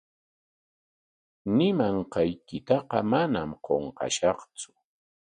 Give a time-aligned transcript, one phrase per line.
[1.57, 4.69] Ñimanqaykitaqa manam qunqashaqtsu.